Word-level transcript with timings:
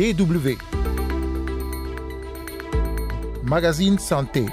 DW. 0.00 0.56
Magazine 3.44 3.98
Santé. 3.98 4.46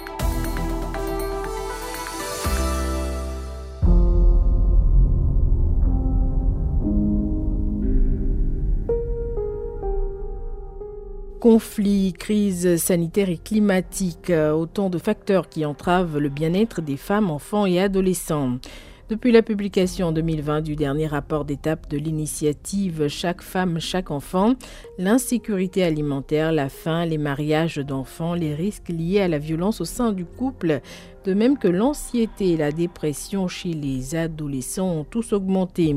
Conflits, 11.39 12.11
crise 12.11 12.75
sanitaire 12.75 13.29
et 13.29 13.37
climatique, 13.37 14.29
autant 14.29 14.89
de 14.89 14.97
facteurs 14.97 15.47
qui 15.47 15.63
entravent 15.63 16.17
le 16.17 16.27
bien-être 16.27 16.81
des 16.81 16.97
femmes, 16.97 17.31
enfants 17.31 17.65
et 17.65 17.79
adolescents. 17.79 18.57
Depuis 19.09 19.31
la 19.31 19.41
publication 19.41 20.07
en 20.07 20.11
2020 20.11 20.59
du 20.59 20.75
dernier 20.75 21.07
rapport 21.07 21.45
d'étape 21.45 21.89
de 21.89 21.97
l'initiative 21.97 23.07
Chaque 23.07 23.41
femme, 23.41 23.79
chaque 23.79 24.11
enfant, 24.11 24.55
l'insécurité 24.97 25.81
alimentaire, 25.81 26.51
la 26.51 26.67
faim, 26.67 27.05
les 27.05 27.17
mariages 27.17 27.77
d'enfants, 27.77 28.33
les 28.33 28.53
risques 28.53 28.89
liés 28.89 29.21
à 29.21 29.29
la 29.29 29.37
violence 29.37 29.79
au 29.79 29.85
sein 29.85 30.11
du 30.11 30.25
couple, 30.25 30.81
de 31.25 31.33
même 31.33 31.57
que 31.57 31.67
l'anxiété 31.67 32.51
et 32.51 32.57
la 32.57 32.71
dépression 32.71 33.47
chez 33.47 33.73
les 33.73 34.15
adolescents 34.15 34.91
ont 34.91 35.03
tous 35.03 35.33
augmenté. 35.33 35.95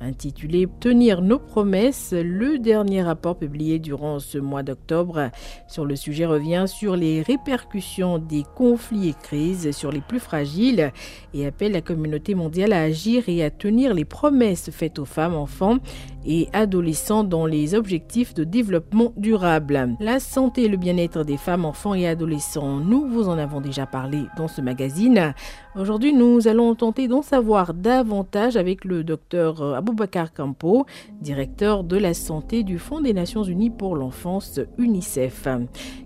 Intitulé 0.00 0.68
Tenir 0.80 1.22
nos 1.22 1.38
promesses, 1.38 2.12
le 2.12 2.58
dernier 2.58 3.02
rapport 3.02 3.38
publié 3.38 3.78
durant 3.78 4.18
ce 4.18 4.36
mois 4.36 4.62
d'octobre 4.62 5.30
sur 5.66 5.86
le 5.86 5.96
sujet 5.96 6.26
revient 6.26 6.64
sur 6.66 6.94
les 6.94 7.22
répercussions 7.22 8.18
des 8.18 8.44
conflits 8.54 9.08
et 9.08 9.14
crises 9.14 9.70
sur 9.70 9.90
les 9.92 10.02
plus 10.02 10.18
fragiles 10.18 10.92
et 11.32 11.46
appelle 11.46 11.72
la 11.72 11.80
communauté 11.80 12.34
mondiale 12.34 12.72
à 12.72 12.82
agir 12.82 13.28
et 13.28 13.42
à 13.42 13.50
tenir 13.50 13.94
les 13.94 14.04
promesses 14.04 14.70
faites 14.70 14.98
aux 14.98 15.06
femmes, 15.06 15.34
enfants 15.34 15.78
et 16.26 16.48
adolescents 16.52 17.24
dans 17.24 17.46
les 17.46 17.74
objectifs 17.74 18.34
de 18.34 18.44
développement 18.44 19.12
durable. 19.16 19.96
La 20.00 20.20
santé 20.20 20.64
et 20.64 20.68
le 20.68 20.76
bien-être 20.76 21.24
des 21.24 21.36
femmes, 21.36 21.64
enfants 21.64 21.94
et 21.94 22.06
adolescents, 22.06 22.78
nous 22.78 23.06
vous 23.08 23.28
en 23.28 23.38
avons 23.38 23.60
déjà 23.60 23.86
parlé 23.86 24.24
dans 24.36 24.48
ce 24.48 24.53
magazine. 24.60 25.34
Aujourd'hui, 25.76 26.12
nous 26.12 26.48
allons 26.48 26.74
tenter 26.74 27.08
d'en 27.08 27.22
savoir 27.22 27.74
davantage 27.74 28.56
avec 28.56 28.84
le 28.84 29.04
docteur 29.04 29.74
Aboubakar 29.74 30.32
Campo, 30.32 30.86
directeur 31.20 31.84
de 31.84 31.96
la 31.96 32.14
santé 32.14 32.62
du 32.62 32.78
Fonds 32.78 33.00
des 33.00 33.12
Nations 33.12 33.42
Unies 33.42 33.70
pour 33.70 33.96
l'enfance 33.96 34.60
UNICEF. 34.78 35.48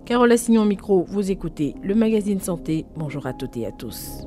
Carole 0.05 0.31
Assignon 0.31 0.65
micro, 0.65 1.05
vous 1.07 1.31
écoutez 1.31 1.75
le 1.83 1.95
magazine 1.95 2.39
Santé. 2.39 2.85
Bonjour 2.95 3.25
à 3.25 3.33
toutes 3.33 3.57
et 3.57 3.65
à 3.65 3.71
tous. 3.71 4.25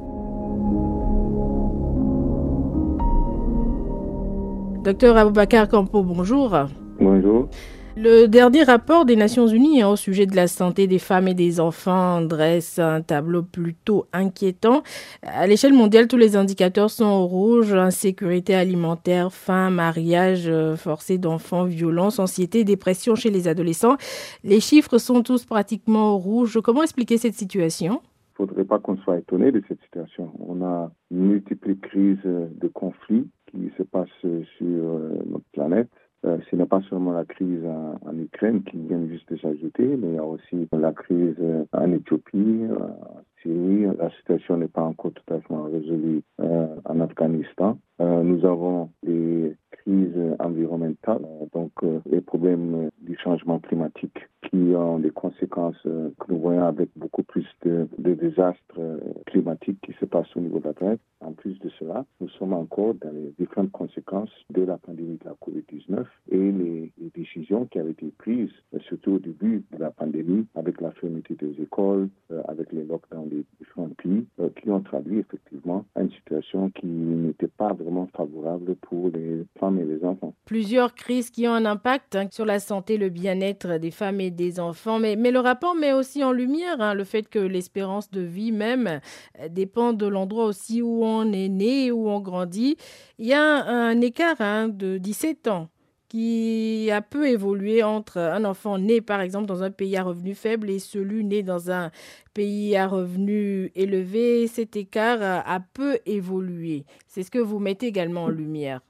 Docteur 4.84 5.16
Aboubakar 5.16 5.68
Campo, 5.68 6.02
bonjour. 6.02 6.56
Bonjour. 7.00 7.48
Le 7.94 8.26
dernier 8.26 8.62
rapport 8.62 9.04
des 9.04 9.16
Nations 9.16 9.46
Unies 9.46 9.82
hein, 9.82 9.90
au 9.90 9.96
sujet 9.96 10.24
de 10.24 10.34
la 10.34 10.46
santé 10.46 10.86
des 10.86 10.98
femmes 10.98 11.28
et 11.28 11.34
des 11.34 11.60
enfants 11.60 12.22
dresse 12.22 12.78
un 12.78 13.02
tableau 13.02 13.42
plutôt 13.42 14.06
inquiétant. 14.14 14.82
À 15.22 15.46
l'échelle 15.46 15.74
mondiale, 15.74 16.08
tous 16.08 16.16
les 16.16 16.34
indicateurs 16.34 16.88
sont 16.88 17.04
au 17.04 17.26
rouge. 17.26 17.74
Insécurité 17.74 18.54
alimentaire, 18.54 19.30
faim, 19.30 19.68
mariage 19.68 20.48
euh, 20.48 20.74
forcé 20.74 21.18
d'enfants, 21.18 21.64
violence, 21.64 22.18
anxiété, 22.18 22.64
dépression 22.64 23.14
chez 23.14 23.28
les 23.28 23.46
adolescents. 23.46 23.98
Les 24.42 24.60
chiffres 24.60 24.96
sont 24.96 25.22
tous 25.22 25.44
pratiquement 25.44 26.14
au 26.14 26.18
rouge. 26.18 26.58
Comment 26.64 26.82
expliquer 26.82 27.18
cette 27.18 27.34
situation? 27.34 28.00
Il 28.38 28.42
ne 28.42 28.46
faudrait 28.46 28.64
pas 28.64 28.78
qu'on 28.78 28.96
soit 28.96 29.18
étonné 29.18 29.52
de 29.52 29.62
cette 29.68 29.82
situation. 29.82 30.32
On 30.40 30.64
a 30.64 30.90
multiples 31.10 31.76
crises 31.76 32.24
de 32.24 32.68
conflits 32.68 33.28
qui 33.50 33.70
se 33.76 33.82
passent 33.82 34.08
sur 34.22 34.38
euh, 34.62 35.22
notre 35.26 35.44
planète. 35.52 35.90
Euh, 36.24 36.38
ce 36.50 36.56
n'est 36.56 36.61
pas 36.72 36.80
seulement 36.88 37.12
la 37.12 37.26
crise 37.26 37.66
en, 37.66 38.16
Ukraine 38.18 38.62
qui 38.62 38.78
vient 38.78 39.06
juste 39.06 39.30
de 39.30 39.36
s'ajouter, 39.36 39.84
mais 39.84 40.08
il 40.08 40.14
y 40.14 40.18
a 40.18 40.24
aussi 40.24 40.66
la 40.72 40.92
crise 40.92 41.36
en 41.72 41.92
Éthiopie, 41.92 42.62
en 42.70 43.20
Syrie. 43.42 43.94
La 43.98 44.08
situation 44.12 44.56
n'est 44.56 44.68
pas 44.68 44.80
encore 44.80 45.12
tout 45.12 45.34
à 45.34 45.38
fait 45.38 45.54
résolue 45.70 46.22
euh, 46.40 46.68
en 46.86 47.00
Afghanistan. 47.00 47.76
nous 48.00 48.42
avons 48.46 48.88
des 49.02 49.54
crises 49.72 50.16
environnementales, 50.38 51.26
donc 51.52 51.72
les 52.06 52.22
problèmes 52.22 52.88
du 53.02 53.18
changement 53.18 53.58
climatique 53.58 54.26
qui 54.48 54.72
ont 54.74 54.98
des 54.98 55.10
conséquences 55.10 55.82
que 55.82 56.26
nous 56.30 56.38
voyons 56.38 56.64
avec 56.64 56.88
beaucoup 56.96 57.21
plus 57.32 57.46
de, 57.64 57.88
désastres 57.98 58.78
climatiques 59.26 59.80
qui 59.80 59.94
se 59.98 60.04
passent 60.04 60.36
au 60.36 60.40
niveau 60.40 60.58
de 60.58 60.66
la 60.66 60.74
planète. 60.74 61.00
En 61.24 61.32
plus 61.32 61.58
de 61.60 61.70
cela, 61.78 62.04
nous 62.20 62.28
sommes 62.30 62.52
encore 62.52 62.94
dans 62.94 63.12
les 63.12 63.32
différentes 63.38 63.70
conséquences 63.72 64.30
de 64.50 64.62
la 64.62 64.76
pandémie 64.76 65.18
de 65.18 65.24
la 65.24 65.34
COVID-19 65.40 66.04
et 66.30 66.36
les, 66.36 66.92
décisions 67.14 67.66
qui 67.66 67.78
avaient 67.78 67.90
été 67.90 68.10
prises, 68.18 68.50
surtout 68.88 69.12
au 69.12 69.18
début 69.18 69.62
de 69.72 69.78
la 69.78 69.90
pandémie, 69.90 70.46
avec 70.54 70.80
la 70.80 70.90
fermeté 70.92 71.34
des 71.34 71.62
écoles, 71.62 72.08
euh, 72.30 72.42
avec 72.48 72.72
les 72.72 72.84
lockdowns 72.84 73.28
des 73.28 73.44
différents 73.60 73.90
pays, 74.02 74.24
euh, 74.40 74.48
qui 74.56 74.70
ont 74.70 74.80
traduit 74.80 75.18
effectivement 75.18 75.84
à 75.94 76.02
une 76.02 76.10
situation 76.10 76.70
qui 76.70 76.86
n'était 76.86 77.48
pas 77.48 77.72
vraiment 77.74 78.08
favorable 78.16 78.74
pour 78.76 79.10
les 79.10 79.44
femmes 79.60 79.78
et 79.78 79.84
les 79.84 80.02
enfants. 80.04 80.34
Plusieurs 80.46 80.94
crises 80.94 81.30
qui 81.30 81.46
ont 81.46 81.52
un 81.52 81.66
impact 81.66 82.16
hein, 82.16 82.28
sur 82.30 82.46
la 82.46 82.58
santé, 82.58 82.96
le 82.96 83.10
bien-être 83.10 83.78
des 83.78 83.90
femmes 83.90 84.20
et 84.20 84.30
des 84.30 84.58
enfants, 84.58 84.98
mais, 84.98 85.16
mais 85.16 85.30
le 85.30 85.40
rapport 85.40 85.74
met 85.74 85.92
aussi 85.92 86.24
en 86.24 86.32
lumière 86.32 86.80
hein, 86.80 86.94
le 86.94 87.04
fait 87.04 87.21
que 87.28 87.38
l'espérance 87.38 88.10
de 88.10 88.20
vie 88.20 88.52
même 88.52 89.00
euh, 89.40 89.48
dépend 89.48 89.92
de 89.92 90.06
l'endroit 90.06 90.46
aussi 90.46 90.82
où 90.82 91.04
on 91.04 91.32
est 91.32 91.48
né, 91.48 91.90
où 91.90 92.08
on 92.08 92.20
grandit. 92.20 92.76
Il 93.18 93.26
y 93.26 93.34
a 93.34 93.64
un, 93.64 94.00
écart 94.00 94.40
hein, 94.40 94.68
de 94.68 94.98
17 94.98 95.48
ans 95.48 95.68
qui 96.08 96.90
a 96.90 97.00
peu 97.00 97.26
évolué 97.26 97.82
entre 97.82 98.18
un 98.18 98.44
enfant 98.44 98.76
né, 98.78 99.00
par 99.00 99.22
exemple, 99.22 99.46
dans 99.46 99.62
un 99.62 99.70
pays 99.70 99.96
à 99.96 100.02
revenus 100.02 100.38
faibles 100.38 100.68
et 100.68 100.78
celui 100.78 101.24
né 101.24 101.42
dans 101.42 101.70
un 101.70 101.90
pays 102.34 102.76
à 102.76 102.86
revenus 102.86 103.70
élevés. 103.74 104.46
Cet 104.46 104.76
écart 104.76 105.20
a 105.22 105.60
peu 105.72 105.98
évolué. 106.04 106.84
C'est 107.06 107.22
ce 107.22 107.30
que 107.30 107.38
vous 107.38 107.58
mettez 107.58 107.86
également 107.86 108.24
en 108.24 108.28
lumière. 108.28 108.82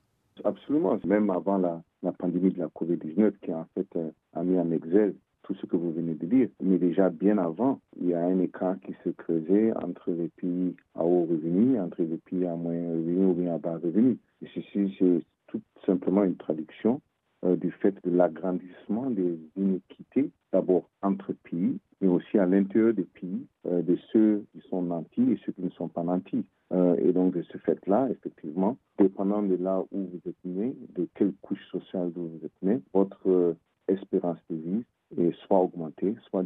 Absolument. 0.44 0.98
Même 1.04 1.30
avant 1.30 1.58
la, 1.58 1.82
pandémie 2.18 2.50
de 2.52 2.58
la 2.58 2.66
COVID-19 2.66 3.32
qui 3.40 3.52
en 3.54 3.66
fait 3.74 3.86
euh, 3.96 4.10
a 4.32 4.42
mis 4.42 4.58
en 4.58 4.70
exergue 4.70 5.14
tout 5.42 5.54
ce 5.54 5.66
que 5.66 5.76
vous 5.76 5.92
venez 5.92 6.14
de 6.14 6.26
dire. 6.26 6.48
Mais 6.62 6.78
déjà 6.78 7.10
bien 7.10 7.38
avant, 7.38 7.80
il 8.00 8.08
y 8.08 8.14
a 8.14 8.24
un 8.24 8.38
écart 8.40 8.76
qui 8.80 8.94
se 9.04 9.10
creusait 9.10 9.72
entre 9.76 10.10
les 10.10 10.28
pays 10.28 10.74
à 10.94 11.04
haut 11.04 11.24
revenu, 11.24 11.78
entre 11.80 12.02
les 12.02 12.18
pays 12.18 12.46
à 12.46 12.54
moyen 12.54 12.88
revenu 12.90 13.26
ou 13.26 13.34
bien 13.34 13.54
à 13.54 13.58
bas 13.58 13.78
revenu. 13.82 14.18
Et 14.42 14.46
ceci, 14.54 14.94
c'est 14.98 15.22
tout 15.48 15.60
simplement 15.86 16.24
une 16.24 16.36
traduction 16.36 17.00
euh, 17.44 17.56
du 17.56 17.72
fait 17.72 17.94
de 18.04 18.16
l'agrandissement 18.16 19.10
des 19.10 19.36
inéquités, 19.56 20.30
d'abord 20.52 20.88
entre 21.02 21.32
pays, 21.32 21.78
mais 22.00 22.08
aussi 22.08 22.38
à 22.38 22.46
l'intérieur 22.46 22.94
des 22.94 23.04
pays, 23.04 23.46
euh, 23.66 23.82
de 23.82 23.96
ceux 24.12 24.44
qui 24.52 24.60
sont 24.68 24.82
nantis 24.82 25.32
et 25.32 25.38
ceux 25.44 25.52
qui 25.52 25.62
ne 25.62 25.70
sont 25.70 25.88
pas 25.88 26.04
nantis. 26.04 26.44
Euh, 26.72 26.96
et 26.98 27.12
donc, 27.12 27.34
de 27.34 27.42
ce 27.42 27.58
fait-là, 27.58 28.08
effectivement, 28.10 28.76
dépendant 28.98 29.42
de 29.42 29.56
là 29.56 29.82
où 29.90 29.98
vous 29.98 30.20
êtes 30.24 30.44
né, 30.44 30.74
de 30.94 31.08
quelle 31.14 31.32
couche 31.42 31.64
sociale 31.70 32.12
vous 32.14 32.40
êtes 32.44 32.62
né, 32.62 32.80
votre 32.94 33.56
espérance 33.88 34.38
de 34.48 34.56
vie 34.56 34.84
est 35.18 35.32
soit 35.46 36.41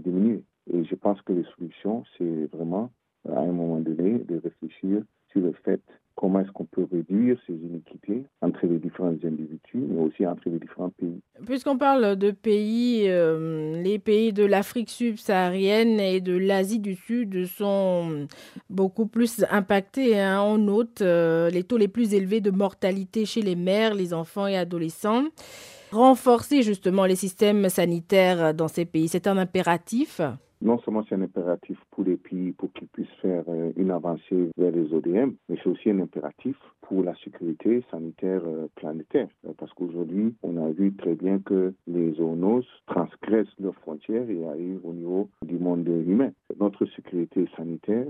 Et 0.72 0.84
je 0.84 0.94
pense 0.94 1.20
que 1.22 1.32
les 1.32 1.44
solutions, 1.56 2.04
c'est 2.18 2.46
vraiment, 2.52 2.90
à 3.28 3.40
un 3.40 3.52
moment 3.52 3.80
donné, 3.80 4.18
de 4.18 4.40
réfléchir 4.42 5.02
sur 5.30 5.40
le 5.40 5.52
fait 5.64 5.80
comment 6.16 6.40
est-ce 6.40 6.50
qu'on 6.50 6.64
peut 6.64 6.86
réduire 6.90 7.38
ces 7.46 7.52
inéquités 7.52 8.24
entre 8.40 8.66
les 8.66 8.78
différents 8.78 9.08
individus, 9.08 9.60
mais 9.74 10.00
aussi 10.00 10.26
entre 10.26 10.48
les 10.48 10.58
différents 10.58 10.88
pays. 10.88 11.20
Puisqu'on 11.44 11.76
parle 11.76 12.16
de 12.16 12.30
pays, 12.30 13.04
euh, 13.08 13.80
les 13.82 13.98
pays 13.98 14.32
de 14.32 14.44
l'Afrique 14.44 14.88
subsaharienne 14.88 16.00
et 16.00 16.20
de 16.22 16.36
l'Asie 16.36 16.80
du 16.80 16.94
Sud 16.94 17.44
sont 17.44 18.26
beaucoup 18.70 19.06
plus 19.06 19.44
impactés. 19.50 20.18
Hein. 20.18 20.40
On 20.42 20.56
note 20.56 21.02
euh, 21.02 21.50
les 21.50 21.64
taux 21.64 21.76
les 21.76 21.88
plus 21.88 22.14
élevés 22.14 22.40
de 22.40 22.50
mortalité 22.50 23.26
chez 23.26 23.42
les 23.42 23.56
mères, 23.56 23.94
les 23.94 24.14
enfants 24.14 24.46
et 24.46 24.56
adolescents. 24.56 25.24
Renforcer 25.92 26.62
justement 26.62 27.04
les 27.06 27.16
systèmes 27.16 27.68
sanitaires 27.68 28.54
dans 28.54 28.68
ces 28.68 28.84
pays, 28.84 29.08
c'est 29.08 29.26
un 29.26 29.38
impératif? 29.38 30.20
Non 30.62 30.78
seulement 30.78 31.04
c'est 31.06 31.14
un 31.14 31.22
impératif 31.22 31.78
pour 31.90 32.04
les 32.04 32.16
pays 32.16 32.52
pour 32.52 32.72
qu'ils 32.72 32.88
puissent 32.88 33.06
faire 33.20 33.44
euh, 33.48 33.72
une 33.76 33.90
avancée 33.90 34.50
vers 34.56 34.72
les 34.72 34.92
ODM, 34.92 35.32
mais 35.48 35.56
c'est 35.62 35.68
aussi 35.68 35.90
un 35.90 36.00
impératif 36.00 36.56
pour 36.80 37.02
la 37.02 37.14
sécurité 37.16 37.84
sanitaire 37.90 38.40
euh, 38.46 38.66
planétaire. 38.74 39.28
Euh, 39.46 39.52
parce 39.58 39.72
qu'aujourd'hui, 39.74 40.34
on 40.42 40.56
a 40.56 40.70
vu 40.70 40.94
très 40.94 41.14
bien 41.14 41.40
que 41.40 41.74
les 41.86 42.14
zoonoses 42.14 42.66
transgressent 42.86 43.54
leurs 43.60 43.74
frontières 43.76 44.30
et 44.30 44.46
arrivent 44.46 44.84
au 44.84 44.94
niveau 44.94 45.28
du 45.44 45.58
monde 45.58 45.86
humain. 45.86 46.30
Notre 46.58 46.86
sécurité 46.86 47.46
sanitaire 47.56 48.06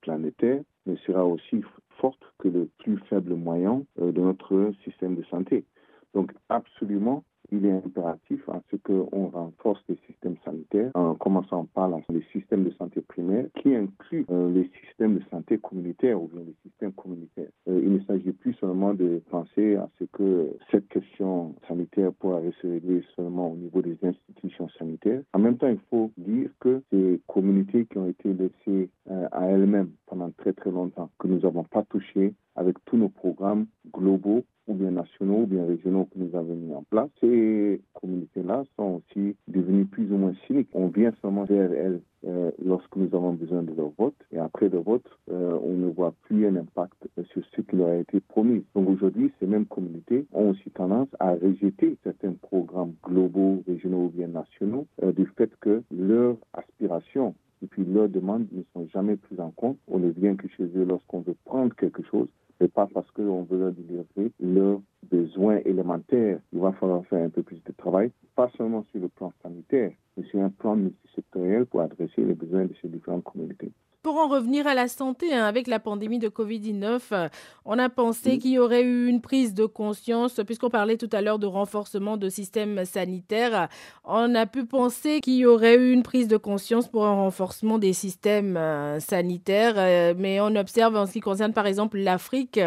planétaire 0.00 0.60
ne 0.86 0.96
sera 0.96 1.24
aussi 1.24 1.62
forte 1.98 2.20
que 2.38 2.48
le 2.48 2.68
plus 2.78 2.98
faible 3.08 3.34
moyen 3.34 3.82
de 3.98 4.20
notre 4.20 4.72
système 4.84 5.14
de 5.14 5.22
santé. 5.24 5.64
Donc 6.16 6.32
absolument, 6.48 7.24
il 7.52 7.66
est 7.66 7.72
impératif 7.72 8.48
à 8.48 8.62
ce 8.70 8.76
qu'on 8.76 9.28
renforce 9.28 9.82
les 9.86 9.98
systèmes 10.06 10.36
sanitaires, 10.46 10.90
en 10.94 11.14
commençant 11.14 11.66
par 11.74 11.90
les 12.08 12.22
systèmes 12.32 12.64
de 12.64 12.70
santé 12.70 13.02
primaire, 13.02 13.44
qui 13.60 13.74
incluent 13.74 14.24
euh, 14.30 14.50
les 14.50 14.70
systèmes 14.80 15.18
de 15.18 15.22
santé 15.30 15.58
communautaire 15.58 16.20
ou 16.20 16.28
bien 16.28 16.40
les 16.40 16.54
systèmes 16.62 16.94
communautaires. 16.94 17.50
Euh, 17.68 17.82
il 17.84 17.92
ne 17.92 18.00
s'agit 18.04 18.32
plus 18.32 18.54
seulement 18.54 18.94
de 18.94 19.20
penser 19.30 19.76
à 19.76 19.90
ce 19.98 20.04
que 20.04 20.56
cette 20.70 20.88
question 20.88 21.54
sanitaire 21.68 22.14
pourra 22.14 22.40
se 22.62 22.66
régler 22.66 23.04
seulement 23.14 23.52
au 23.52 23.56
niveau 23.56 23.82
des 23.82 23.98
institutions 24.02 24.70
sanitaires. 24.78 25.20
En 25.34 25.38
même 25.38 25.58
temps, 25.58 25.68
il 25.68 25.80
faut 25.90 26.10
dire 26.16 26.48
que 26.60 26.80
ces 26.90 27.20
communautés 27.26 27.84
qui 27.84 27.98
ont 27.98 28.08
été 28.08 28.32
laissées 28.32 28.88
euh, 29.10 29.28
à 29.32 29.44
elles-mêmes 29.48 29.90
pendant 30.06 30.30
très 30.30 30.54
très 30.54 30.70
longtemps, 30.70 31.10
que 31.18 31.28
nous 31.28 31.40
n'avons 31.40 31.64
pas 31.64 31.82
touché 31.82 32.32
avec 32.54 32.82
tous 32.86 32.96
nos 32.96 33.10
programmes 33.10 33.66
globaux 33.92 34.44
nationaux 35.26 35.42
ou 35.42 35.46
bien 35.46 35.66
régionaux 35.66 36.04
que 36.06 36.18
nous 36.18 36.36
avons 36.36 36.54
mis 36.54 36.74
en 36.74 36.82
place. 36.90 37.08
Ces 37.20 37.80
communautés-là 37.94 38.64
sont 38.76 39.02
aussi 39.02 39.36
devenues 39.48 39.86
plus 39.86 40.10
ou 40.12 40.16
moins 40.16 40.34
cyniques. 40.46 40.68
On 40.72 40.88
vient 40.88 41.12
seulement 41.22 41.44
vers 41.44 41.72
elles 41.72 42.00
euh, 42.26 42.50
lorsque 42.64 42.96
nous 42.96 43.08
avons 43.14 43.32
besoin 43.32 43.62
de 43.62 43.72
leur 43.74 43.90
vote. 43.98 44.14
Et 44.32 44.38
après 44.38 44.68
le 44.68 44.78
vote, 44.78 45.06
euh, 45.30 45.58
on 45.62 45.74
ne 45.74 45.88
voit 45.88 46.14
plus 46.22 46.46
un 46.46 46.56
impact 46.56 47.08
sur 47.32 47.42
ce 47.54 47.60
qui 47.60 47.76
leur 47.76 47.88
a 47.88 47.96
été 47.96 48.20
promis. 48.20 48.64
Donc 48.74 48.88
aujourd'hui, 48.88 49.32
ces 49.40 49.46
mêmes 49.46 49.66
communautés 49.66 50.26
ont 50.32 50.50
aussi 50.50 50.70
tendance 50.70 51.08
à 51.20 51.32
rejeter 51.32 51.96
certains 52.04 52.32
programmes 52.32 52.94
globaux, 53.02 53.62
régionaux 53.66 54.06
ou 54.06 54.10
bien 54.10 54.28
nationaux 54.28 54.86
euh, 55.02 55.12
du 55.12 55.26
fait 55.36 55.50
que 55.60 55.82
leurs 55.90 56.36
aspirations 56.52 57.34
et 57.62 57.66
puis 57.66 57.84
leurs 57.86 58.10
demandes 58.10 58.46
ne 58.52 58.62
sont 58.74 58.86
jamais 58.92 59.16
prises 59.16 59.40
en 59.40 59.50
compte. 59.50 59.78
On 59.88 59.98
ne 59.98 60.10
vient 60.10 60.36
que 60.36 60.46
chez 60.48 60.64
eux 60.64 60.84
lorsqu'on 60.84 61.20
veut 61.20 61.36
prendre 61.44 61.74
quelque 61.74 62.02
chose 62.02 62.28
et 62.60 62.68
pas 62.68 62.86
parce 62.92 63.10
qu'on 63.10 63.42
veut 63.42 63.58
leur 63.58 63.72
délivrer 63.72 64.32
leurs 64.40 64.80
besoins 65.46 65.60
élémentaires. 65.64 66.38
Il 66.52 66.60
va 66.60 66.72
falloir 66.72 67.04
faire 67.06 67.24
un 67.24 67.30
peu 67.30 67.42
plus 67.42 67.62
de 67.64 67.72
travail, 67.76 68.10
pas 68.34 68.50
seulement 68.56 68.84
sur 68.90 69.00
le 69.00 69.08
plan 69.08 69.32
sanitaire, 69.42 69.92
mais 70.16 70.24
sur 70.28 70.40
un 70.40 70.50
plan 70.50 70.76
multisectoriel 70.76 71.66
pour 71.66 71.80
adresser 71.80 72.22
les 72.22 72.34
besoins 72.34 72.64
de 72.64 72.74
ces 72.80 72.88
différentes 72.88 73.24
communautés. 73.24 73.70
Pour 74.02 74.18
en 74.18 74.28
revenir 74.28 74.68
à 74.68 74.74
la 74.74 74.86
santé, 74.86 75.34
hein, 75.34 75.44
avec 75.44 75.66
la 75.66 75.80
pandémie 75.80 76.20
de 76.20 76.28
Covid-19, 76.28 77.00
euh, 77.10 77.28
on 77.64 77.76
a 77.76 77.88
pensé 77.88 78.38
qu'il 78.38 78.52
y 78.52 78.58
aurait 78.58 78.84
eu 78.84 79.08
une 79.08 79.20
prise 79.20 79.52
de 79.52 79.66
conscience, 79.66 80.40
puisqu'on 80.46 80.70
parlait 80.70 80.96
tout 80.96 81.08
à 81.10 81.22
l'heure 81.22 81.40
de 81.40 81.46
renforcement 81.46 82.16
de 82.16 82.28
systèmes 82.28 82.84
sanitaires, 82.84 83.68
on 84.04 84.32
a 84.36 84.46
pu 84.46 84.64
penser 84.64 85.20
qu'il 85.20 85.34
y 85.34 85.44
aurait 85.44 85.74
eu 85.74 85.92
une 85.92 86.04
prise 86.04 86.28
de 86.28 86.36
conscience 86.36 86.86
pour 86.86 87.04
un 87.04 87.14
renforcement 87.14 87.78
des 87.78 87.92
systèmes 87.92 88.56
euh, 88.56 89.00
sanitaires, 89.00 89.74
euh, 89.76 90.14
mais 90.16 90.40
on 90.40 90.54
observe 90.54 90.94
en 90.94 91.06
ce 91.06 91.12
qui 91.12 91.20
concerne 91.20 91.52
par 91.52 91.66
exemple 91.66 91.98
l'Afrique 91.98 92.60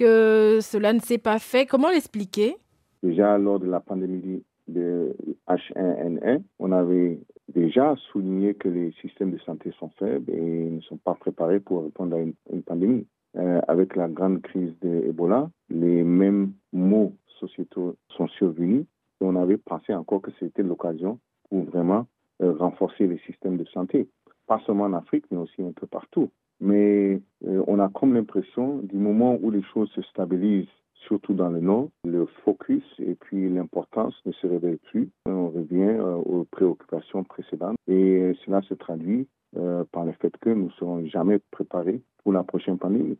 que 0.00 0.60
cela 0.62 0.94
ne 0.94 0.98
s'est 0.98 1.18
pas 1.18 1.38
fait. 1.38 1.66
Comment 1.66 1.90
l'expliquer? 1.90 2.56
Déjà 3.02 3.36
lors 3.36 3.60
de 3.60 3.66
la 3.66 3.80
pandémie 3.80 4.42
de 4.66 5.14
H1N1, 5.46 6.42
on 6.58 6.72
avait 6.72 7.20
déjà 7.48 7.94
souligné 8.10 8.54
que 8.54 8.68
les 8.68 8.92
systèmes 9.02 9.32
de 9.32 9.38
santé 9.40 9.72
sont 9.78 9.90
faibles 9.98 10.32
et 10.32 10.70
ne 10.70 10.80
sont 10.80 10.96
pas 10.96 11.14
préparés 11.14 11.60
pour 11.60 11.84
répondre 11.84 12.16
à 12.16 12.20
une, 12.20 12.62
pandémie. 12.62 13.06
Euh, 13.36 13.60
avec 13.68 13.94
la 13.94 14.08
grande 14.08 14.40
crise 14.40 14.72
de 14.80 15.04
Ebola, 15.08 15.50
les 15.68 16.02
mêmes 16.02 16.52
maux 16.72 17.12
sociétaux 17.38 17.96
sont 18.16 18.28
survenus 18.28 18.86
et 19.20 19.24
on 19.24 19.36
avait 19.36 19.58
pensé 19.58 19.94
encore 19.94 20.22
que 20.22 20.30
c'était 20.40 20.62
l'occasion 20.62 21.18
pour 21.50 21.64
vraiment 21.64 22.06
euh, 22.42 22.52
renforcer 22.52 23.06
les 23.06 23.18
systèmes 23.26 23.58
de 23.58 23.66
santé, 23.66 24.08
pas 24.46 24.60
seulement 24.64 24.84
en 24.84 24.94
Afrique, 24.94 25.26
mais 25.30 25.36
aussi 25.36 25.62
un 25.62 25.72
peu 25.72 25.86
partout. 25.86 26.30
Mais 26.60 27.20
euh, 27.46 27.59
on 27.80 27.84
a 27.84 27.88
comme 27.88 28.12
l'impression, 28.14 28.78
du 28.82 28.96
moment 28.96 29.38
où 29.40 29.50
les 29.50 29.62
choses 29.62 29.90
se 29.92 30.02
stabilisent 30.02 30.66
surtout 31.06 31.32
dans 31.32 31.48
le 31.48 31.60
Nord. 31.60 31.88
Le 32.04 32.26
focus 32.44 32.84
et 32.98 33.14
puis 33.14 33.48
l'importance 33.48 34.14
ne 34.26 34.32
se 34.32 34.46
révèlent 34.46 34.78
plus. 34.90 35.08
On 35.24 35.48
revient 35.48 35.96
euh, 35.98 36.16
aux 36.16 36.44
préoccupations 36.44 37.24
précédentes 37.24 37.78
et 37.88 38.36
cela 38.44 38.60
se 38.62 38.74
traduit 38.74 39.26
euh, 39.56 39.84
par 39.92 40.04
le 40.04 40.12
fait 40.12 40.36
que 40.42 40.50
nous 40.50 40.66
ne 40.66 40.70
serons 40.72 41.06
jamais 41.06 41.38
préparés 41.50 42.02
pour 42.22 42.34
la 42.34 42.42
prochaine 42.42 42.76
pandémie. 42.76 43.16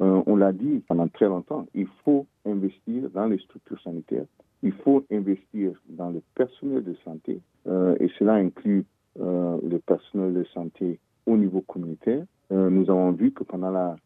Euh, 0.00 0.22
on 0.26 0.36
l'a 0.36 0.52
dit 0.52 0.82
pendant 0.88 1.08
très 1.08 1.26
longtemps, 1.26 1.66
il 1.74 1.86
faut 2.02 2.26
investir 2.46 3.10
dans 3.10 3.26
les 3.26 3.38
structures 3.38 3.80
sanitaires, 3.82 4.26
il 4.62 4.72
faut 4.72 5.04
investir 5.12 5.72
dans 5.90 6.08
le 6.08 6.22
personnel 6.34 6.82
de 6.82 6.94
santé 7.04 7.40
et 8.00 8.08
cela 8.18 8.34
inclut 8.34 8.86
le 9.16 9.78
personnel 9.78 10.32
de 10.32 10.44
santé 10.54 10.98
au 11.26 11.36
niveau 11.36 11.60
communautaire. 11.60 12.24
Nous 12.50 12.90
avons 12.90 13.12
vu 13.12 13.32
que 13.32 13.44
pendant 13.44 13.70
la 13.70 13.96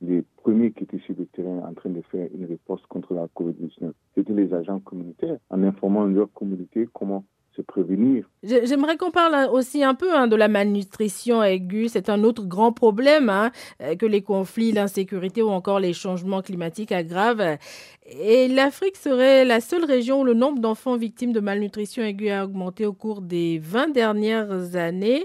les 0.00 0.22
premiers 0.36 0.72
qui 0.72 0.84
étaient 0.84 0.98
sur 0.98 1.14
le 1.18 1.26
terrain 1.26 1.58
en 1.68 1.74
train 1.74 1.90
de 1.90 2.00
faire 2.12 2.28
une 2.34 2.46
réponse 2.46 2.80
contre 2.88 3.14
la 3.14 3.26
COVID-19, 3.34 3.92
c'était 4.14 4.32
les 4.32 4.52
agents 4.54 4.80
communautaires, 4.80 5.38
en 5.50 5.62
informant 5.62 6.06
leur 6.06 6.32
communauté 6.32 6.88
comment 6.92 7.24
se 7.56 7.62
prévenir. 7.62 8.28
J'aimerais 8.42 8.96
qu'on 8.96 9.10
parle 9.10 9.48
aussi 9.50 9.82
un 9.82 9.94
peu 9.94 10.14
hein, 10.14 10.26
de 10.28 10.36
la 10.36 10.48
malnutrition 10.48 11.42
aiguë. 11.42 11.88
C'est 11.88 12.08
un 12.08 12.22
autre 12.22 12.44
grand 12.44 12.72
problème 12.72 13.28
hein, 13.28 13.50
euh, 13.82 13.94
que 13.96 14.06
les 14.06 14.22
conflits, 14.22 14.72
l'insécurité 14.72 15.42
ou 15.42 15.48
encore 15.48 15.80
les 15.80 15.92
changements 15.92 16.42
climatiques 16.42 16.92
aggravent. 16.92 17.58
Et 18.20 18.48
l'Afrique 18.48 18.96
serait 18.96 19.44
la 19.44 19.60
seule 19.60 19.84
région 19.84 20.20
où 20.20 20.24
le 20.24 20.34
nombre 20.34 20.60
d'enfants 20.60 20.96
victimes 20.96 21.32
de 21.32 21.40
malnutrition 21.40 22.04
aiguë 22.04 22.30
a 22.30 22.44
augmenté 22.44 22.86
au 22.86 22.92
cours 22.92 23.22
des 23.22 23.58
20 23.58 23.92
dernières 23.92 24.76
années. 24.76 25.24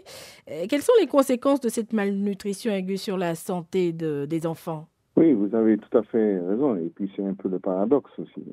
Euh, 0.50 0.66
quelles 0.70 0.82
sont 0.82 0.94
les 1.00 1.08
conséquences 1.08 1.60
de 1.60 1.70
cette 1.70 1.94
malnutrition 1.94 2.72
aiguë 2.72 2.98
sur 2.98 3.18
la 3.18 3.36
santé 3.36 3.92
des 3.92 4.48
enfants? 4.48 4.88
Oui, 5.18 5.34
vous 5.34 5.54
avez 5.56 5.78
tout 5.78 5.98
à 5.98 6.04
fait 6.04 6.40
raison. 6.40 6.76
Et 6.78 6.90
puis 6.96 7.12
c'est 7.16 7.24
un 7.24 7.34
peu 7.34 7.50
le 7.50 7.60
paradoxe 7.60 8.12
aussi. 8.18 8.44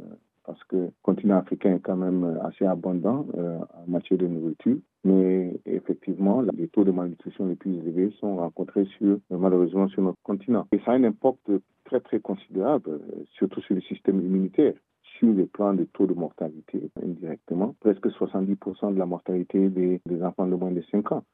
Parce 0.49 0.65
que 0.65 0.77
le 0.77 0.93
continent 1.03 1.37
africain 1.37 1.75
est 1.75 1.81
quand 1.81 1.97
même 1.97 2.41
assez 2.43 2.65
abondant 2.65 3.27
euh, 3.37 3.59
en 3.59 3.91
matière 3.91 4.19
de 4.19 4.27
nourriture. 4.27 4.79
Mais 5.05 5.61
effectivement, 5.67 6.41
les 6.41 6.69
taux 6.69 6.85
de 6.85 6.91
malnutrition 6.91 7.47
les 7.47 7.55
plus 7.55 7.77
élevés 7.77 8.11
sont 8.19 8.37
rencontrés 8.37 8.87
sur, 8.97 9.19
malheureusement 9.29 9.89
sur 9.89 10.01
notre 10.01 10.17
continent. 10.23 10.67
Et 10.73 10.79
ça 10.79 10.93
a 10.93 10.95
un 10.95 11.05
impact 11.05 11.53
très 11.85 12.01
très 12.01 12.21
considérable, 12.21 12.89
euh, 12.93 13.25
surtout 13.35 13.61
sur 13.61 13.75
le 13.75 13.83
système 13.83 14.25
immunitaire 14.25 14.73
sur 15.19 15.35
les 15.35 15.45
plans 15.45 15.75
de 15.75 15.85
taux 15.85 16.07
de 16.07 16.15
mortalité 16.15 16.91
indirectement, 17.03 17.75
presque 17.81 18.07
70% 18.07 18.95
de 18.95 18.99
la 18.99 19.05
mortalité 19.05 19.69
des, 19.69 20.01
enfants 20.23 20.47
de 20.47 20.55
moins 20.55 20.71
de 20.73 20.83
5 20.91 21.13
ans, 21.13 21.25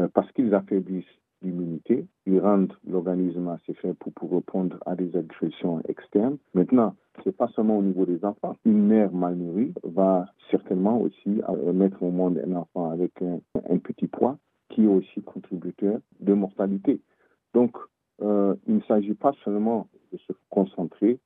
euh, 0.00 0.08
parce 0.12 0.32
qu'ils 0.32 0.52
affaiblissent 0.54 1.04
l'immunité, 1.42 2.06
ils 2.26 2.40
rendent 2.40 2.72
l'organisme 2.86 3.48
assez 3.48 3.74
faible 3.74 3.96
pour, 3.96 4.12
pour 4.12 4.30
répondre 4.32 4.78
à 4.86 4.96
des 4.96 5.16
agressions 5.16 5.80
externes. 5.88 6.38
Maintenant, 6.54 6.94
c'est 7.24 7.36
pas 7.36 7.48
seulement 7.48 7.78
au 7.78 7.82
niveau 7.82 8.06
des 8.06 8.24
enfants. 8.24 8.56
Une 8.64 8.86
mère 8.86 9.12
mal 9.12 9.36
nourrie 9.36 9.72
va 9.84 10.26
certainement 10.50 11.00
aussi 11.00 11.40
euh, 11.48 11.72
mettre 11.72 12.02
au 12.02 12.10
monde 12.10 12.40
un 12.44 12.54
enfant 12.56 12.90
avec 12.90 13.12
un, 13.22 13.78
petit 13.78 14.06
poids 14.06 14.38
qui 14.70 14.84
est 14.84 14.88
aussi 14.88 15.22
contributeur 15.22 16.00
de 16.20 16.34
mortalité. 16.34 17.00
Donc, 17.54 17.76
euh, 18.22 18.54
il 18.66 18.76
ne 18.76 18.80
s'agit 18.82 19.14
pas 19.14 19.32
seulement 19.44 19.88
de 20.12 20.18
se 20.18 20.32
concentrer 20.50 21.18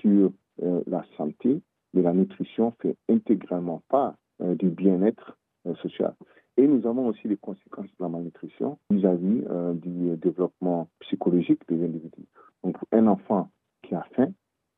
sur 0.00 0.32
euh, 0.62 0.82
la 0.86 1.04
santé, 1.16 1.62
mais 1.94 2.02
la 2.02 2.12
nutrition 2.12 2.72
fait 2.80 2.96
intégralement 3.08 3.82
part 3.88 4.14
du 4.40 4.70
bien-être 4.70 5.36
social. 5.82 6.14
Et 6.56 6.66
nous 6.66 6.86
avons 6.86 7.06
aussi 7.08 7.28
les 7.28 7.36
conséquences 7.36 7.86
de 7.86 8.02
la 8.04 8.08
malnutrition 8.08 8.78
vis-à-vis 8.90 9.44
du 9.74 10.16
développement 10.16 10.88
psychologique 11.00 11.62
des 11.68 11.82
individus. 11.82 12.26
Donc, 12.62 12.76
un 12.92 13.06
enfant 13.06 13.48
qui 13.82 13.94
a 13.94 14.04
faim, 14.14 14.32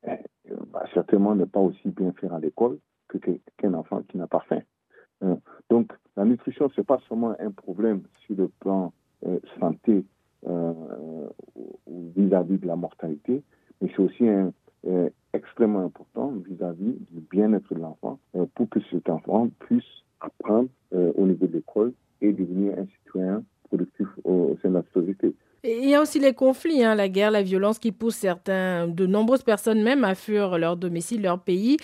eh, 0.07 0.19
va 0.73 0.85
certainement 0.95 1.35
ne 1.35 1.45
pas 1.45 1.61
aussi 1.61 1.89
bien 1.89 2.13
faire 2.13 2.35
à 2.35 2.41
l'école 2.41 2.79
que 3.09 3.19
qu'un 3.57 3.75
enfant 3.75 4.03
qui 4.03 4.17
n'a 4.17 4.27
pas 4.27 4.45
faim. 4.49 4.63
Euh, 5.23 5.37
donc, 5.71 5.93
la 6.17 6.25
nutrition, 6.25 6.69
ce 6.71 6.81
n'est 6.81 6.85
pas 6.85 7.01
seulement 7.09 7.35
un 7.39 7.51
problème 7.51 8.03
sur 8.25 8.37
le 8.37 8.49
plan 8.49 8.93
euh, 9.27 9.39
santé 9.61 10.05
euh, 10.47 10.73
vis-à-vis 12.17 12.59
de 12.59 12.67
la 12.67 12.77
mortalité, 12.77 13.43
mais 13.81 13.91
c'est 13.95 14.03
aussi 14.03 14.29
un, 14.29 14.53
extrêmement 15.33 15.85
important 15.85 16.33
vis-à-vis 16.49 16.97
du 17.13 17.21
bien-être 17.31 17.73
de 17.73 17.79
l'enfant 17.79 18.19
pour 18.57 18.69
que 18.69 18.81
cet 18.91 19.09
enfant 19.09 19.49
puisse 19.61 19.85
apprendre 20.21 20.69
au 20.91 21.25
niveau 21.25 21.47
de 21.47 21.53
l'école 21.53 21.93
et 22.21 22.33
devenir 22.33 22.77
un 22.77 22.87
citoyen 22.87 23.45
productif 23.69 24.09
au 24.25 24.57
sein 24.61 24.71
de 24.71 24.75
la 24.75 24.83
société 24.93 25.37
il 25.83 25.91
y 25.91 25.95
a 25.95 26.01
aussi 26.01 26.21
les 26.21 26.33
conflits, 26.33 26.85
hein, 26.85 26.95
la 26.95 27.09
guerre, 27.09 27.33
la 27.33 27.43
violence 27.43 27.81
qui 27.81 27.91
poussent 27.91 28.15
certains, 28.15 28.87
de 28.87 29.05
nombreuses 29.05 29.43
personnes 29.43 29.83
même 29.83 30.05
à 30.05 30.15
fuir 30.15 30.57
leur 30.57 30.77
domicile, 30.77 31.23
leur 31.23 31.41
pays. 31.41 31.77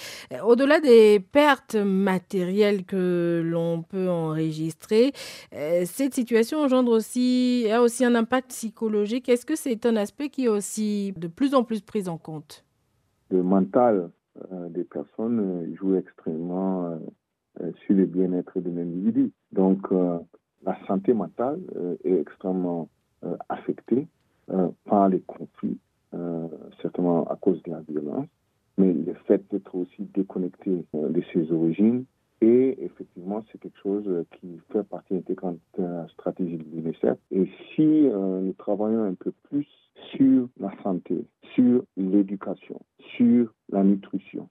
Au-delà 0.45 0.79
des 0.79 1.19
pertes 1.19 1.75
matérielles 1.75 2.85
que 2.85 3.43
l'on 3.45 3.83
peut 3.83 4.09
enregistrer, 4.09 5.13
euh, 5.53 5.83
cette 5.85 6.15
situation 6.15 6.61
engendre 6.61 6.93
aussi, 6.93 7.67
a 7.73 7.83
aussi 7.83 8.05
un 8.05 8.15
impact 8.15 8.51
psychologique. 8.51 9.29
Est-ce 9.29 9.45
que 9.45 9.57
c'est 9.57 9.85
un 9.85 9.97
aspect 9.97 10.29
qui 10.29 10.45
est 10.45 10.49
aussi 10.49 11.13
de 11.17 11.27
plus 11.27 11.55
en 11.55 11.65
plus 11.65 11.81
pris 11.81 12.09
en 12.09 12.19
compte? 12.19 12.65
Le 13.31 13.43
mental 13.43 14.11
euh, 14.53 14.69
des 14.69 14.85
personnes 14.85 15.41
euh, 15.41 15.77
joue 15.77 15.97
extrêmement 15.97 16.99
sur 17.85 17.95
le 17.97 18.07
bien-être 18.07 18.61
de 18.61 18.71
l'individu. 18.71 19.33
Donc, 19.51 19.89
la 20.65 20.77
santé 20.87 21.13
mentale 21.13 21.59
est 22.05 22.21
extrêmement 22.21 22.83
euh, 22.83 22.98
affectés 23.49 24.07
euh, 24.51 24.69
par 24.87 25.11
les 25.11 25.21
conflits, 25.21 25.79
euh, 26.15 26.49
certainement 26.81 27.25
à 27.29 27.37
cause 27.37 27.63
de 27.65 27.71
la 27.71 27.81
violence, 27.81 28.27
mais 28.79 28.95
le 28.95 29.13
fait 29.27 29.43
d'être 29.51 29.75
aussi 29.75 30.03
déconnecté 30.15 30.87
de 30.95 31.23
ses 31.33 31.53
origines. 31.53 32.07
Et 32.41 32.83
effectivement, 32.83 33.45
c'est 33.51 33.59
quelque 33.59 33.79
chose 33.83 34.25
qui 34.39 34.59
fait 34.73 34.85
partie 34.85 35.17
intégrante 35.17 35.59
de 35.77 35.83
la 35.83 36.09
stratégie 36.09 36.57
de 36.57 36.65
l'UNICEF. 36.73 37.19
Et 37.33 37.51
si 37.75 37.83
nous 37.83 38.55
travaillons 38.57 39.03
un 39.03 39.15
peu 39.15 39.33
plus 39.51 39.67
sur 40.13 40.49
la 40.61 40.71
santé, 40.83 41.27
sur 41.55 41.83
l'éducation, 41.97 42.81
sur 43.17 43.53
la 43.71 43.83
nutrition, 43.83 44.49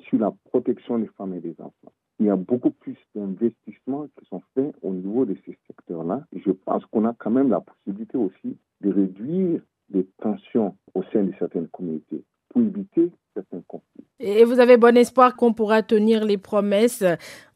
sur 0.00 0.18
la 0.18 0.32
protection 0.50 0.98
des 0.98 1.08
femmes 1.16 1.34
et 1.34 1.40
des 1.40 1.56
enfants, 1.58 1.92
il 2.20 2.26
y 2.26 2.30
a 2.30 2.36
beaucoup 2.36 2.70
plus 2.70 2.98
d'investissements 3.14 4.06
qui 4.16 4.26
sont 4.26 4.42
faits 4.54 4.74
au 4.82 4.92
niveau 4.92 5.24
de 5.24 5.34
ces 5.46 5.58
secteurs-là. 5.66 6.26
Je 6.32 6.50
pense 6.52 6.84
qu'on 6.86 7.06
a 7.06 7.14
quand 7.18 7.30
même 7.30 7.48
la 7.48 7.60
possibilité 7.60 8.18
aussi 8.18 8.58
de 8.82 8.92
réduire 8.92 9.62
les 9.88 10.04
tensions 10.18 10.76
au 10.94 11.02
sein 11.04 11.24
de 11.24 11.32
certaines 11.38 11.68
communautés 11.68 12.22
pour 12.50 12.60
éviter 12.60 13.10
certains 13.34 13.62
conflits. 13.66 14.04
Et 14.18 14.44
vous 14.44 14.60
avez 14.60 14.76
bon 14.76 14.96
espoir 14.98 15.34
qu'on 15.34 15.54
pourra 15.54 15.82
tenir 15.82 16.24
les 16.24 16.36
promesses 16.36 17.04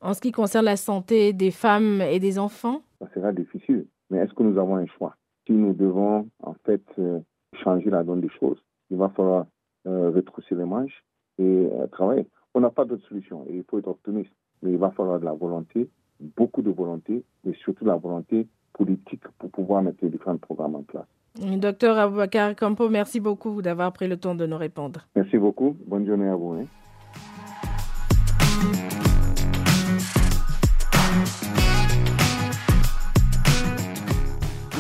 en 0.01 0.15
ce 0.15 0.21
qui 0.23 0.33
concerne 0.33 0.65
la 0.65 0.77
santé 0.77 1.35
des 1.35 1.51
femmes 1.51 2.01
et 2.01 2.19
des 2.19 2.39
enfants? 2.39 2.83
Ça 3.01 3.09
sera 3.15 3.33
difficile, 3.33 3.87
mais 4.09 4.19
est-ce 4.19 4.33
que 4.33 4.43
nous 4.43 4.59
avons 4.59 4.77
un 4.77 4.87
choix? 4.87 5.15
Si 5.47 5.53
nous 5.53 5.75
devons 5.75 6.29
en 6.43 6.55
fait 6.65 6.85
euh, 6.99 7.21
changer 7.63 7.91
la 7.91 8.03
donne 8.03 8.23
des 8.23 8.31
choses, 8.41 8.59
il 8.89 8.97
va 8.97 9.11
falloir 9.11 9.47
euh, 9.87 10.11
retrousser 10.11 10.55
les 10.55 10.65
manches 10.65 11.05
et 11.39 11.69
euh, 11.71 11.87
travailler. 11.89 12.27
On 12.55 12.61
n'a 12.61 12.71
pas 12.71 12.87
d'autre 12.87 13.07
solution 13.09 13.45
et 13.49 13.57
il 13.57 13.65
faut 13.65 13.79
être 13.79 13.89
optimiste, 13.89 14.33
mais 14.65 14.73
il 14.73 14.79
va 14.79 14.91
falloir 14.91 15.21
de 15.21 15.25
la 15.25 15.33
volonté, 15.33 15.89
beaucoup 16.37 16.63
de 16.63 16.71
volonté, 16.71 17.23
mais 17.45 17.55
surtout 17.63 17.85
la 17.85 17.97
volonté 17.97 18.47
politique 18.73 19.23
pour 19.39 19.51
pouvoir 19.51 19.83
mettre 19.83 19.99
les 20.03 20.09
différents 20.11 20.39
programmes 20.39 20.75
en 20.77 20.83
place. 20.83 21.07
Docteur 21.41 21.99
Aboubakar 21.99 22.55
Campo, 22.55 22.89
merci 22.89 23.21
beaucoup 23.21 23.61
d'avoir 23.61 23.93
pris 23.93 24.09
le 24.09 24.17
temps 24.17 24.35
de 24.35 24.47
nous 24.47 24.57
répondre. 24.57 25.07
Merci 25.15 25.37
beaucoup. 25.37 25.77
Bonne 25.87 26.07
journée 26.07 26.29
à 26.29 26.37
vous. 26.37 26.53
Hein. 26.53 26.67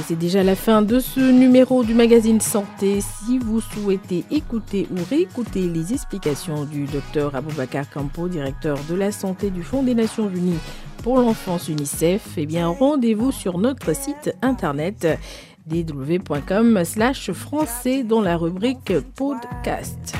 C'est 0.06 0.16
déjà 0.16 0.42
la 0.42 0.54
fin 0.54 0.82
de 0.82 1.00
ce 1.00 1.20
numéro 1.20 1.82
du 1.82 1.94
magazine 1.94 2.40
Santé. 2.40 3.00
Si 3.00 3.38
vous 3.38 3.60
souhaitez 3.60 4.24
écouter 4.30 4.86
ou 4.90 4.96
réécouter 5.08 5.68
les 5.68 5.92
explications 5.94 6.64
du 6.64 6.84
docteur 6.84 7.34
Aboubakar 7.34 7.88
Campo, 7.88 8.28
directeur 8.28 8.78
de 8.88 8.94
la 8.94 9.12
santé 9.12 9.50
du 9.50 9.62
Fonds 9.62 9.82
des 9.82 9.94
Nations 9.94 10.28
Unies 10.28 10.58
pour 11.02 11.18
l'enfance 11.18 11.68
UNICEF, 11.68 12.34
eh 12.36 12.44
bien 12.44 12.68
rendez-vous 12.68 13.32
sur 13.32 13.56
notre 13.58 13.94
site 13.94 14.34
internet 14.42 15.18
dw.com 15.66 16.84
slash 16.84 17.32
français 17.32 18.02
dans 18.02 18.20
la 18.20 18.36
rubrique 18.36 18.92
podcast. 19.16 20.14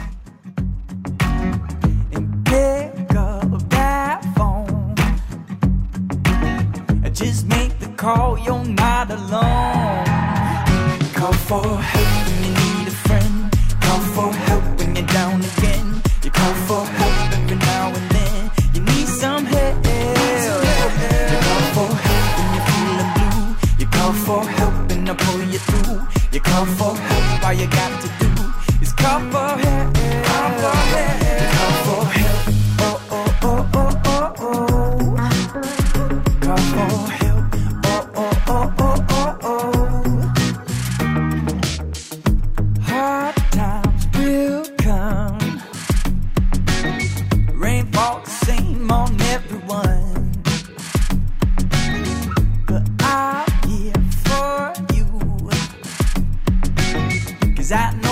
For 11.55 11.77
help 11.77 12.24
Cause 57.65 57.73
I 57.73 58.04